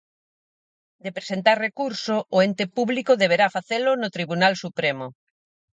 De 1.03 1.11
presentar 1.17 1.55
recurso, 1.67 2.15
o 2.35 2.37
ente 2.47 2.65
público 2.77 3.19
deberá 3.23 3.47
facelo 3.57 3.91
no 4.01 4.09
Tribunal 4.15 4.53
Supremo. 4.63 5.07